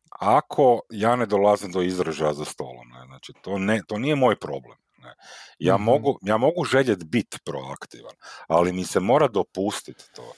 [0.09, 4.35] ako ja ne dolazim do izražaja za stolom, ne, znači, to, ne, to nije moj
[4.35, 4.77] problem.
[4.97, 5.15] Ne.
[5.59, 5.85] Ja, mm-hmm.
[5.85, 8.13] mogu, ja mogu željeti biti proaktivan,
[8.47, 10.33] ali mi se mora dopustiti to.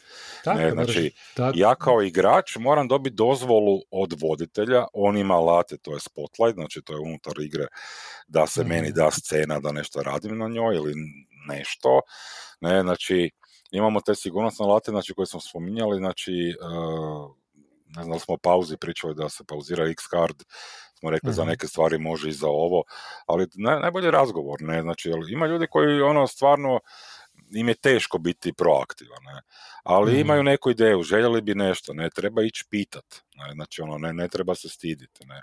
[0.53, 1.11] Ne, znači,
[1.53, 6.81] ja kao igrač moram dobiti dozvolu od voditelja, on ima alate, to je spotlight, znači
[6.81, 7.67] to je unutar igre
[8.27, 8.75] da se mm-hmm.
[8.75, 10.93] meni da scena da nešto radim na njoj ili
[11.47, 12.01] nešto.
[12.61, 13.31] Ne, znači,
[13.71, 17.35] imamo te sigurnosne alate znači, koje smo spominjali, znači, uh,
[17.97, 20.43] ne znam smo o pauzi pričali da se pauzira X-card,
[20.99, 21.49] smo rekli za mhm.
[21.49, 22.83] neke stvari može i za ovo,
[23.25, 26.79] ali naj, najbolji razgovor, ne, znači, ima ljudi koji ono stvarno
[27.51, 29.41] im je teško biti proaktivan, ne?
[29.83, 30.19] ali mm.
[30.19, 33.05] imaju neku ideju, željeli bi nešto, ne treba ići pitat,
[33.35, 33.53] ne?
[33.53, 35.41] znači ono, ne, ne treba se stiditi, ne.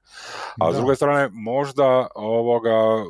[0.60, 3.04] A s druge strane, možda ovoga,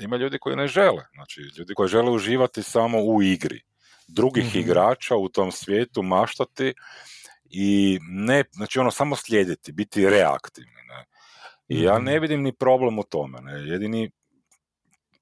[0.00, 3.60] ima ljudi koji ne žele, znači ljudi koji žele uživati samo u igri,
[4.08, 6.74] drugih mm igrača u tom svijetu, maštati
[7.50, 11.04] i ne, znači ono, samo slijediti, biti reaktivni, ne.
[11.68, 12.22] I ja ne mhm.
[12.22, 13.38] vidim ni problem u tome.
[13.40, 13.52] Ne.
[13.52, 14.10] Jedini,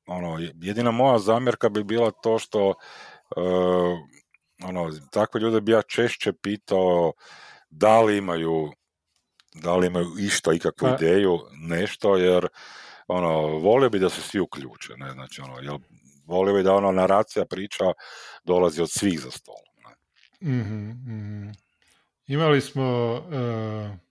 [0.09, 3.99] ono, jedina moja zamjerka bi bila to što uh,
[4.65, 7.13] ono, takve ljude bi ja češće pitao
[7.71, 8.73] da li imaju
[9.55, 12.49] da li imaju išta, ikakvu pa ideju, nešto, jer
[13.07, 15.79] ono, volio bi da se svi uključe, ne, znači ono, jel,
[16.27, 17.85] volio bi da ono naracija priča
[18.45, 19.55] dolazi od svih za stol.
[20.41, 21.51] mm mhm.
[22.27, 24.08] Imali smo uh,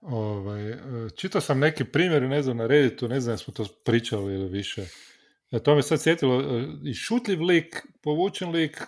[0.00, 0.76] ovaj, e,
[1.16, 4.86] čitao sam neki primjer, ne znam, na Redditu, ne znam smo to pričali ili više.
[5.50, 6.42] E, to me sad sjetilo,
[6.84, 8.82] i šutljiv lik, povučen lik,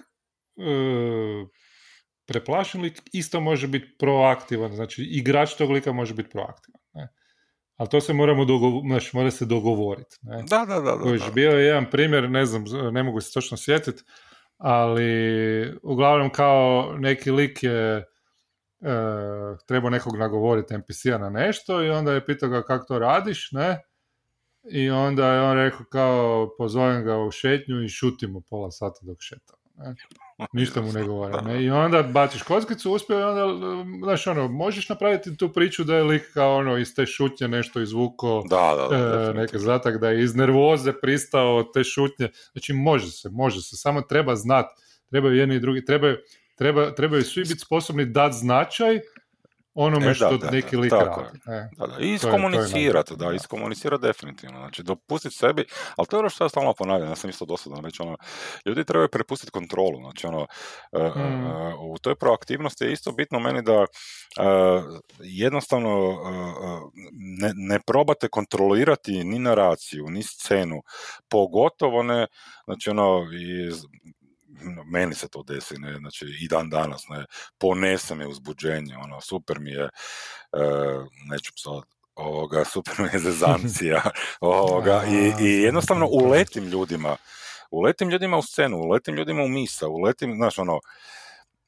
[2.27, 6.81] preplašen lik isto može biti proaktivan, znači igrač tog lika može biti proaktivan.
[6.95, 7.09] Ne?
[7.77, 10.17] Ali to se moramo dogovoriti, mora se dogovoriti.
[10.23, 10.43] Ne?
[10.49, 10.97] Da, da, da.
[10.97, 11.31] da, da.
[11.35, 14.03] Bio je jedan primjer, ne znam, ne mogu se točno sjetiti,
[14.59, 18.05] ali uglavnom kao neki lik je e,
[19.67, 23.83] trebao nekog nagovoriti NPC-a na nešto i onda je pitao ga kako to radiš, ne?
[24.71, 29.17] I onda je on rekao kao pozovem ga u šetnju i šutimo pola sata dok
[29.21, 29.55] šeta.
[29.77, 29.95] Ne?
[30.53, 31.43] Ništa mu ne govore.
[31.43, 31.65] Ne?
[31.65, 33.47] I onda baciš kockicu, uspio i onda,
[34.05, 37.81] znaš, ono, možeš napraviti tu priču da je lik kao ono iz te šutnje nešto
[37.81, 42.29] izvuko, da, da, da, e, neki zatak, da je iz nervoze pristao te šutnje.
[42.53, 44.67] Znači, može se, može se, samo treba znat,
[45.11, 46.17] trebaju jedni i drugi, trebaju,
[46.61, 49.01] treba, trebaju svi biti sposobni dati značaj
[49.75, 51.39] onome e, što da, neki lik radi.
[51.47, 52.05] E, da, da.
[52.05, 54.59] I iskomunicirati, da, iskomunicirati definitivno.
[54.59, 55.65] Znači, dopustiti sebi,
[55.97, 58.17] ali to je ono što ja stalno ponavljam, ja sam isto dosadan reći, ono,
[58.67, 60.47] ljudi trebaju prepustiti kontrolu, znači, ono,
[60.93, 61.93] e, e, mm.
[61.93, 63.85] u toj proaktivnosti je isto bitno meni da
[65.19, 66.19] jednostavno
[67.41, 70.83] ne, ne probate kontrolirati ni naraciju, ni scenu,
[71.29, 72.27] pogotovo ne,
[72.65, 73.27] znači, ono,
[73.69, 73.83] iz,
[74.87, 77.25] meni se to desi, ne, znači i dan danas, ne,
[77.59, 79.89] ponese me uzbuđenje, ono, super mi je, e,
[81.31, 81.83] neću sad,
[82.15, 84.03] ovoga, super mi je zezancija,
[84.41, 87.17] ovoga, i, i jednostavno uletim ljudima,
[87.71, 90.81] uletim ljudima u scenu, uletim ljudima u misa, uletim, znaš, ono,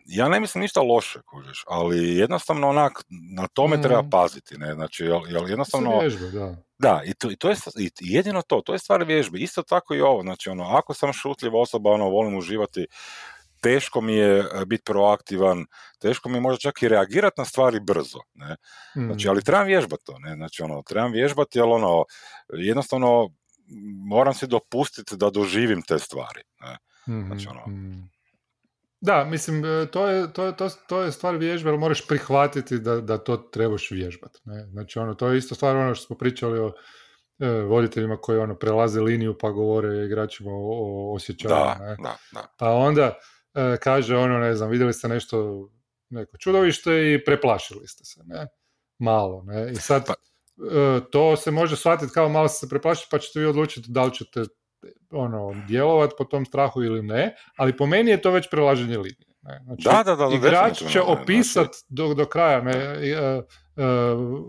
[0.07, 2.93] ja ne mislim ništa loše, kužiš, ali jednostavno onak,
[3.37, 4.11] na tome treba mm.
[4.11, 6.01] paziti, ne, znači, jel, jel jednostavno...
[6.01, 6.57] Vježbe, da.
[6.79, 9.39] Da, i to, i to je i jedino to, to je stvar vježbe.
[9.39, 12.87] Isto tako i ovo, znači ono, ako sam šutljiva osoba, ono, volim uživati,
[13.61, 15.67] teško mi je e, biti proaktivan,
[15.99, 18.57] teško mi je možda čak i reagirati na stvari brzo, ne.
[18.95, 19.45] Znači, ali mm.
[19.45, 22.05] trebam vježbati to, ne, znači ono, trebam vježbati, jer ono,
[22.49, 23.31] jednostavno
[24.09, 26.79] moram si dopustiti da doživim te stvari, ne.
[27.27, 28.11] Znači, ono, mm-hmm.
[29.03, 33.01] Da, mislim, e, to je, to, to, to je stvar vježbe, ali moraš prihvatiti da,
[33.01, 34.41] da to trebaš vježbati.
[34.45, 34.67] Ne?
[34.67, 36.73] Znači, ono, to je isto stvar ono što smo pričali o
[37.39, 41.55] e, voditeljima koji ono, prelaze liniju pa govore igračima o, o osjećanju.
[41.55, 41.97] Da, ne?
[42.03, 42.55] da, da.
[42.59, 43.19] Pa onda
[43.55, 45.69] e, kaže ono, ne znam, vidjeli ste nešto,
[46.11, 48.47] neko čudovište i preplašili ste se, ne?
[48.99, 49.73] Malo, ne?
[49.73, 50.13] I sad, pa...
[50.13, 54.15] e, to se može shvatiti kao malo se preplašiti, pa ćete vi odlučiti da li
[54.15, 54.45] ćete
[55.13, 59.33] ono, djelovati po tom strahu ili ne, ali po meni je to već prelaženje linije.
[59.43, 59.61] Ne?
[59.65, 61.85] Znači, da, da, da, igrač će opisat znači...
[61.89, 62.61] do, do kraja.
[62.61, 62.73] Ne?
[62.77, 63.45] Uh,
[63.77, 64.45] uh,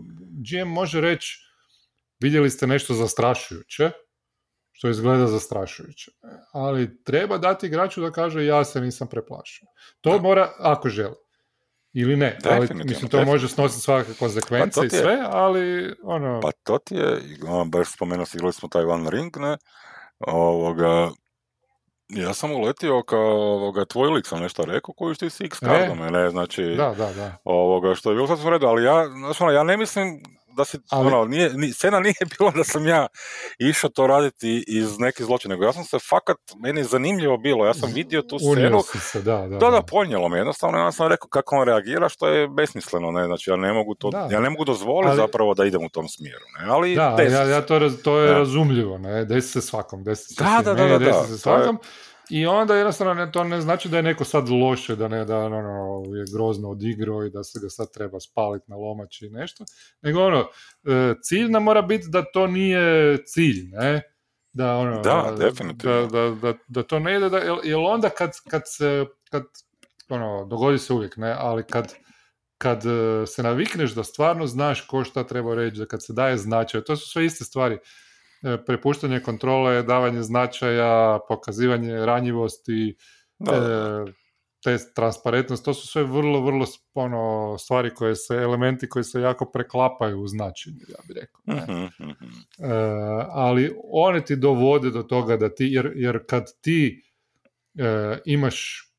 [0.49, 1.43] GM može reći
[2.23, 3.91] vidjeli ste nešto zastrašujuće,
[4.71, 6.12] što izgleda zastrašujuće.
[6.54, 9.67] Ali treba dati igraču da kaže ja se nisam preplašio.
[10.02, 11.15] To mora, ako želi.
[11.93, 16.39] Ili ne, ali, mislim, to može snositi svake konsekvence pa i sve, ali ono...
[16.41, 19.58] Pa to ti je, ono, baš spomenuo si, igrali smo taj One Ring, ne,
[20.27, 21.09] Ovoga,
[22.09, 26.03] ja sam uletio kao ovoga, tvoj lik sam nešto rekao koji ti si X kardom,
[26.03, 26.12] e?
[26.12, 27.38] ne, znači, da, da, da.
[27.43, 30.23] Ovoga, što je bilo sasvim redu, ali ja, znači, ja ne mislim
[30.57, 31.07] da se, ali...
[31.07, 33.07] ono, nije, ni, scena nije bila da sam ja
[33.59, 37.65] išao to raditi iz neke zločine, nego ja sam se fakat, meni je zanimljivo bilo,
[37.65, 41.07] ja sam vidio tu scenu, se, da, da, da, da, ponijelo me, jednostavno ja sam
[41.07, 44.27] rekao kako on reagira, što je besmisleno, ne, znači ja ne mogu to, da.
[44.31, 45.17] ja ne mogu dozvoliti ali...
[45.17, 48.97] zapravo da idem u tom smjeru, ne, ali da, ja, ja to, to je razumljivo,
[48.97, 51.79] ne, desi se svakom, desi se da, da, da, da, da, se svakom,
[52.29, 55.38] i onda jednostavno ne, to ne znači da je neko sad loše, da ne da
[55.38, 59.65] ono, je grozno odigrao i da se ga sad treba spaliti na lomači i nešto,
[60.01, 60.39] nego ono,
[60.83, 64.01] e, cilj nam mora biti da to nije cilj, ne?
[64.53, 66.05] Da, ono, da, definitivno.
[66.07, 69.43] Da, da, da, to ne ide, da, jer onda kad, kad se, kad,
[70.09, 71.93] ono, dogodi se uvijek, ne, ali kad,
[72.57, 76.38] kad e, se navikneš da stvarno znaš ko šta treba reći, da kad se daje
[76.38, 77.77] značaj, to su sve iste stvari.
[78.43, 82.95] E, prepuštanje kontrole, davanje značaja, pokazivanje ranjivosti,
[83.39, 84.12] e,
[84.63, 89.45] te transparentnost, to su sve vrlo, vrlo ono, stvari koje se, elementi koji se jako
[89.45, 91.41] preklapaju u značenju, ja bih rekao.
[91.45, 91.62] Ne?
[91.63, 92.29] Mhm, mhm.
[92.60, 92.73] E,
[93.29, 97.03] ali one ti dovode do toga da ti, jer, jer kad ti
[98.25, 98.89] imaš,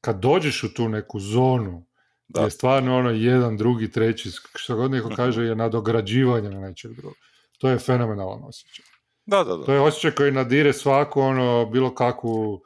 [0.00, 1.86] kad dođeš u tu neku zonu,
[2.28, 2.40] da.
[2.40, 5.16] je stvarno ono jedan, drugi, treći, što god neko mhm.
[5.16, 7.16] kaže, je nadograđivanje na nečeg drugog.
[7.58, 8.84] To je fenomenalan osjećaj.
[9.26, 9.64] Da, da, da.
[9.64, 12.60] To je osjećaj koji nadire svaku ono, bilo kakvu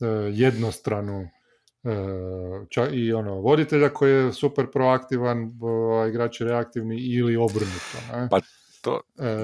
[0.00, 1.28] e, jednostranu
[1.84, 5.52] e, i ono voditelja koji je super proaktivan,
[6.02, 7.98] a igrači reaktivni ili obrnuto.
[8.12, 8.28] Ne?
[8.30, 8.40] Pa
[8.80, 9.00] To,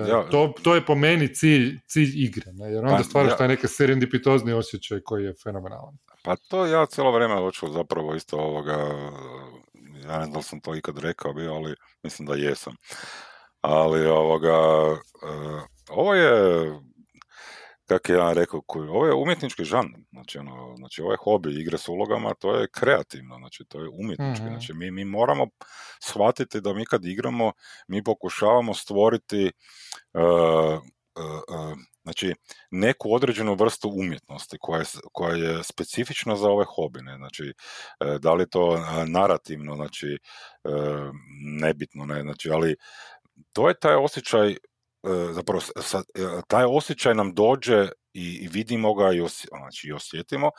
[0.09, 2.71] ja, to, to, je po meni cilj, cilj igre, ne?
[2.71, 5.97] jer onda pa, stvaraš ja, taj neki serendipitozni osjećaj koji je fenomenalan.
[6.25, 8.73] Pa to ja cijelo vrijeme hoću zapravo isto ovoga,
[10.05, 12.77] ja ne znam da sam to ikad rekao bio, ali mislim da jesam.
[13.67, 14.57] Ali ovoga,
[15.91, 16.73] ovo je
[17.87, 21.89] kak ja rekao, ovo je umjetnički žan, znači, ono, znači ovo je hobi, igre s
[21.89, 25.47] ulogama, to je kreativno, znači to je umjetnički, mm znači mi, mi moramo
[26.01, 27.53] shvatiti da mi kad igramo,
[27.89, 29.53] mi pokušavamo stvoriti
[30.13, 30.83] uh,
[31.15, 32.35] uh, znači
[32.71, 37.53] neku određenu vrstu umjetnosti koja je, koja je specifična za ove hobine, znači
[38.21, 40.19] da li to narativno, znači
[41.61, 42.77] nebitno, ne, znači ali
[43.53, 44.57] to je taj osjećaj
[45.05, 45.61] E, zapravo
[46.15, 49.19] e, taj osjećaj nam dođe i, vidimo ga i,
[49.59, 50.51] znači, i osjetimo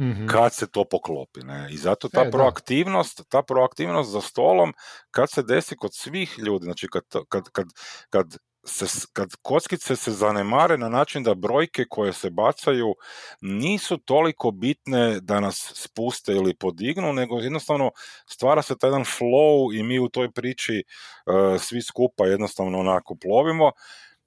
[0.00, 1.40] mm kad se to poklopi.
[1.40, 1.68] Ne?
[1.70, 4.72] I zato ta e, proaktivnost, ta proaktivnost za stolom
[5.10, 7.66] kad se desi kod svih ljudi, znači kad, kad, kad,
[8.10, 12.94] kad se, kad kockice se zanemare na način da brojke koje se bacaju
[13.40, 17.90] nisu toliko bitne da nas spuste ili podignu, nego jednostavno
[18.26, 20.84] stvara se taj jedan flow i mi u toj priči
[21.26, 23.72] uh, svi skupa jednostavno onako plovimo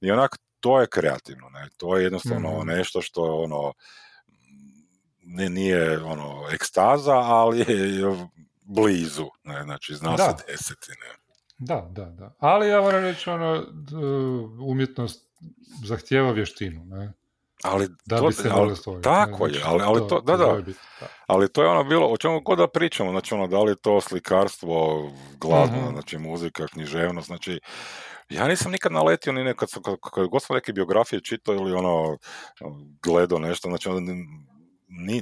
[0.01, 1.69] i onak to je kreativno, ne?
[1.77, 3.73] to je jednostavno mm nešto što ono
[5.23, 8.27] ne, nije ono ekstaza, ali je
[8.61, 9.63] blizu, ne?
[9.63, 10.37] znači zna da.
[10.37, 10.91] se deseti.
[10.91, 11.22] Ne?
[11.65, 12.33] Da, da, da.
[12.39, 13.63] Ali ja moram reći, ono,
[14.67, 15.25] umjetnost
[15.85, 17.13] zahtjeva vještinu, ne?
[17.63, 20.61] Ali da to, bi se ali, tako je, znači, ali, ali to, da, da,
[21.27, 23.75] ali to je ono bilo, o čemu god da pričamo, znači ono, da li je
[23.75, 27.59] to slikarstvo, glazba, uh znači muzika, književnost, znači,
[28.29, 32.17] ja nisam nikad naletio ni nekad, kad, kad god sam neke biografije čitao ili ono,
[33.03, 33.99] gledao nešto, znači ono,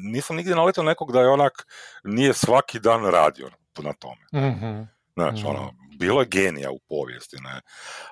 [0.01, 1.67] nisam nigdje naletio nekog da je onak,
[2.04, 3.49] nije svaki dan radio
[3.84, 4.25] na tome.
[4.32, 7.61] uh Znači, ono, bilo je genija u povijesti, ne.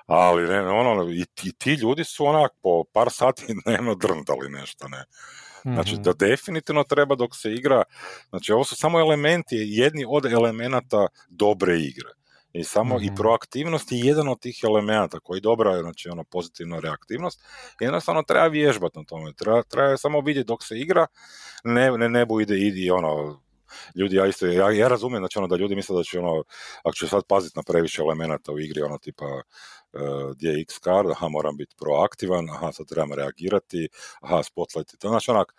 [0.06, 4.88] Ali, ne, ono, i, i ti ljudi su onak po par sati dnevno drndali nešto,
[4.88, 5.04] ne.
[5.62, 6.02] Znači, mhm.
[6.02, 7.82] da definitivno treba dok se igra,
[8.28, 12.10] znači, ovo su samo elementi, jedni od elemenata dobre igre.
[12.52, 13.14] I samo i mhm.
[13.14, 17.40] proaktivnost je jedan od tih elemenata koji dobra je, znači ono pozitivna reaktivnost.
[17.80, 19.32] Jednostavno treba vježbati na tome.
[19.32, 21.06] Treba, treba samo vidjeti dok se igra,
[21.64, 23.40] ne, ne nebu ide idi ono
[23.94, 26.44] ljudi, ja isto, ja, ja razumijem znači ono da ljudi misle da će ono,
[26.84, 30.80] ako će sad paziti na previše elemenata u igri, ono tipa uh, gdje je X
[30.80, 33.88] card, aha, moram biti proaktivan, aha, sad trebam reagirati,
[34.20, 35.54] aha, spotlight, to znači onak,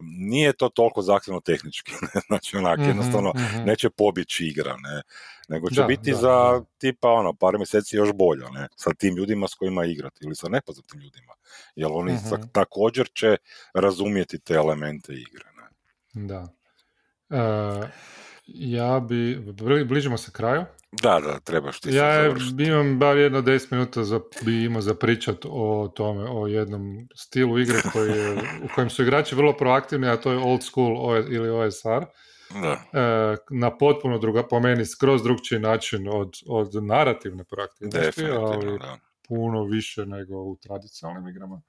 [0.00, 2.20] nije to toliko zahtjevno tehnički, ne?
[2.26, 3.64] znači onak, mm-hmm, jednostavno mm-hmm.
[3.64, 5.02] neće pobjeći igra, ne,
[5.48, 9.48] nego će biti da, za tipa ono, par mjeseci još bolje, ne, sa tim ljudima
[9.48, 11.32] s kojima igrati ili sa nepoznatim ljudima,
[11.76, 12.48] jer oni mm-hmm.
[12.52, 13.36] također će
[13.74, 15.68] razumjeti te elemente igre, ne.
[16.26, 16.48] Da.
[17.28, 17.84] Uh,
[18.46, 19.38] ja bi,
[19.84, 20.64] bližimo se kraju.
[21.02, 25.36] Da, da, trebaš ti Ja imam bar jedno 10 minuta za, bi imao za pričat
[25.44, 28.34] o tome, o jednom stilu igre koji je,
[28.64, 32.04] u kojem su igrači vrlo proaktivni, a to je old school ili OSR.
[32.50, 32.72] Da.
[32.72, 38.98] Uh, na potpuno druga, po meni, skroz drugčiji način od, od narativne proaktivnosti, ali da.
[39.28, 41.62] puno više nego u tradicionalnim igrama.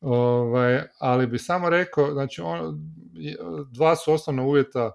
[0.00, 2.78] Ovaj, ali bi samo rekao, znači on,
[3.72, 4.92] dva su osnovna uvjeta,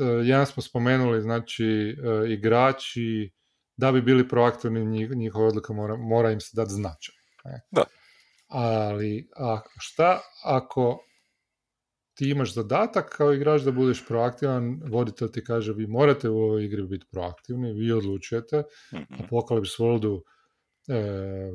[0.00, 3.32] e, jedan smo spomenuli, znači e, igrači
[3.76, 7.14] da bi bili proaktivni njihova odluka mora, mora im se dati značaj.
[7.44, 7.60] Ne?
[7.70, 7.84] Da.
[8.48, 11.04] Ali a šta ako
[12.14, 16.64] ti imaš zadatak kao igrač da budeš proaktivan, voditelj ti kaže vi morate u ovoj
[16.64, 18.62] igri biti proaktivni, vi odlučujete,
[18.94, 19.18] mm-hmm.
[19.18, 20.20] Apocalypse Worldu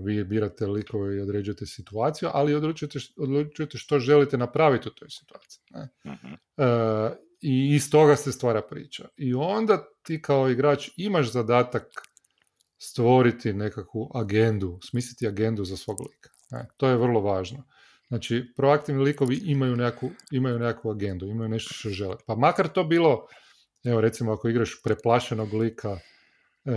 [0.05, 5.63] vi birate likove i određujete situaciju, ali odlučujete, odlučujete što želite napraviti u toj situaciji.
[5.69, 5.89] Ne?
[6.13, 6.33] Mhm.
[6.57, 9.07] E, I iz toga se stvara priča.
[9.17, 11.83] I onda ti kao igrač imaš zadatak
[12.77, 16.29] stvoriti nekakvu agendu, smisliti agendu za svog lika.
[16.51, 16.67] Ne?
[16.77, 17.63] To je vrlo važno.
[18.07, 22.15] Znači, proaktivni likovi imaju nekakvu, imaju nekakvu agendu, imaju nešto što žele.
[22.27, 23.27] Pa makar to bilo,
[23.85, 25.99] evo recimo ako igraš preplašenog lika,
[26.65, 26.73] e,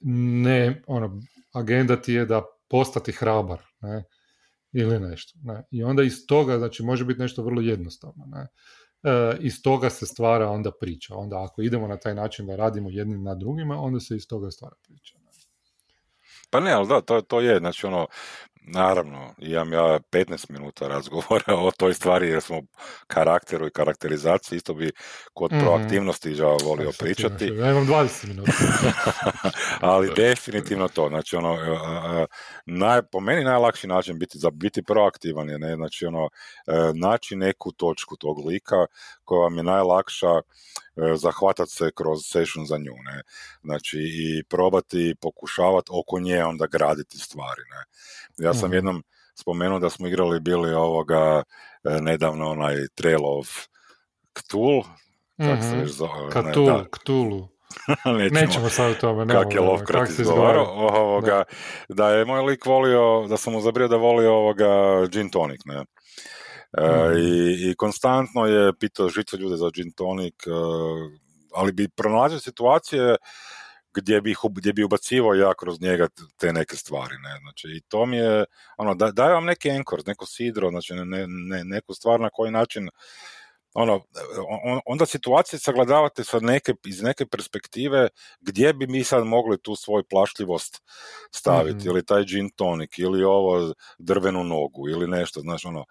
[0.00, 1.20] ne, ono,
[1.52, 4.04] agenda ti je da postati hrabar, ne,
[4.72, 5.38] ili nešto.
[5.42, 5.62] Ne.
[5.70, 8.24] I onda iz toga, znači može biti nešto vrlo jednostavno.
[8.26, 8.46] Ne.
[9.12, 11.14] E, iz toga se stvara onda priča.
[11.14, 14.50] Onda ako idemo na taj način da radimo jednim na drugima, onda se iz toga
[14.50, 15.18] stvara priča.
[15.18, 15.30] Ne.
[16.50, 18.06] Pa ne, ali da, to, to je, znači ono,
[18.68, 22.62] Naravno, imam ja 15 minuta razgovora o toj stvari jer smo
[23.06, 24.90] karakteru i karakterizaciji isto bi
[25.34, 27.44] kod mm proaktivnosti ja volio pričati.
[27.44, 28.52] Ja imam 20 minuta.
[29.80, 31.56] Ali definitivno to, znači ono,
[32.66, 36.28] naj, po meni najlakši način biti, za biti proaktivan je, ne, znači ono,
[36.66, 38.86] e, naći neku točku tog lika
[39.24, 40.40] koja vam je najlakša
[41.16, 43.22] zahvatati se kroz session za nju, ne.
[43.62, 47.84] Znači i probati pokušavati oko nje onda graditi stvari, ne.
[48.46, 48.74] Ja sam Mhm.
[48.74, 51.42] jednom spomenuo da smo igrali bili ovoga
[51.84, 53.48] e, nedavno onaj Trail of
[54.38, 54.88] Cthulhu,
[55.38, 55.78] kako se Mhm.
[55.80, 57.48] već zove, ne, Cthulhu, da, Cthulhu.
[58.18, 59.24] nećemo, Nećemo sad o tome.
[59.24, 61.00] ne kak je Lovecraft izgovarao, izgovara.
[61.00, 61.42] ovoga,
[61.88, 64.66] da je moj lik volio, da sam mu zabrio da voli ovoga
[65.06, 65.84] gin tonic, ne.
[66.80, 67.18] Mhm.
[67.18, 70.50] i, I konstantno je pitao žitve ljude za gin tonic, e,
[71.54, 73.16] ali bi pronalazio situacije
[73.94, 78.06] gdje bi, gdje bi ubacivao ja kroz njega te neke stvari, ne, znači i to
[78.06, 78.44] mi je,
[78.78, 82.50] ono, da, daje vam neki enkor, neko sidro, znači ne, ne, neku stvar na koji
[82.50, 82.88] način
[83.74, 84.00] ono,
[84.64, 88.08] on- onda situacije sagledavate sa neke, iz neke perspektive
[88.40, 90.82] gdje bi mi sad mogli tu svoju plašljivost
[91.30, 91.88] staviti, Mhm.
[91.88, 95.84] ili taj gin tonic, ili ovo drvenu nogu, ili nešto, znaš, ono,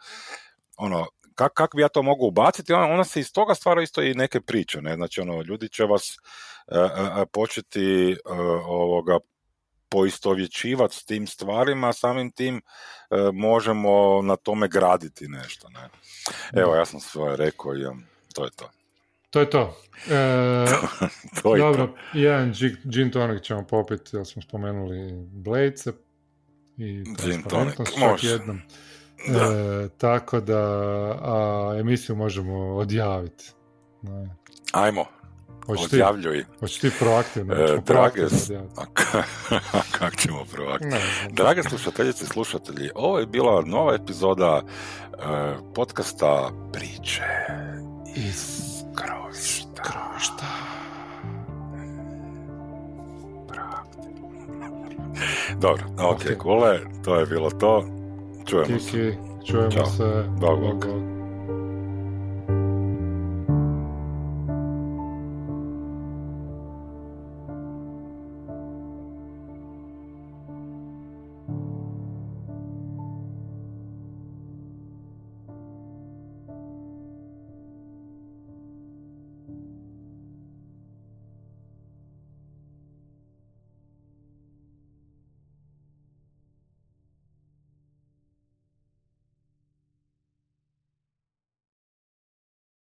[0.77, 4.01] ono, kak, kak bi ja to mogu ubaciti, onda, onda se iz toga stvara isto
[4.01, 6.03] i neke priče, ne, znači, ono, ljudi će vas
[6.67, 8.15] e, e, e, početi e,
[8.65, 9.19] ovoga
[9.89, 12.61] poistovjećivati s tim stvarima, samim tim e,
[13.33, 15.89] možemo na tome graditi nešto, ne.
[16.61, 18.69] Evo, ja sam svoje rekao i imam, to je to.
[19.29, 19.77] To je to.
[20.09, 20.65] E,
[21.41, 22.17] to je dobro, to.
[22.19, 22.53] jedan
[22.85, 25.75] gin, tonic ćemo popiti, jer smo spomenuli Blade
[26.77, 28.61] i transparentnost čak jednom.
[29.27, 29.39] Da.
[29.39, 30.59] E, tako da
[31.21, 33.51] a, emisiju možemo odjaviti.
[34.01, 34.35] Ne.
[34.71, 35.05] Ajmo,
[35.65, 36.45] Hoćeš odjavljuj.
[36.59, 38.29] hoćeš ti proaktivno, E, drage, proaktivno
[38.77, 39.23] a ka-
[39.91, 40.79] kak ćemo znam.
[41.29, 45.17] Drage slušateljice i slušatelji, ovo je bila nova epizoda e,
[45.75, 47.23] podcasta Priče
[48.15, 48.51] iz
[48.95, 49.81] krovišta.
[49.83, 50.45] Krovišta.
[55.55, 56.37] Dobro, ok, Ok.
[56.37, 57.85] kule, to je bilo to.
[58.45, 59.17] Čujemo se.
[59.45, 59.85] Čujemo Ćao.
[59.85, 60.23] se.
[60.39, 60.85] Bog, bog.
[60.85, 61.14] bog.